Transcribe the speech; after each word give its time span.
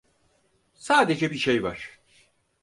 Sadece 0.73 1.31
bir 1.31 1.37
şey 1.37 1.63
var. 1.63 1.99